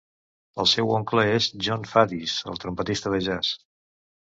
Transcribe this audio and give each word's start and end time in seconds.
El 0.63 0.69
seu 0.71 0.93
oncle 1.01 1.27
és 1.35 1.49
Jon 1.69 1.87
Faddis, 1.95 2.37
el 2.51 2.61
trompetista 2.67 3.17
de 3.17 3.25
jazz. 3.31 3.57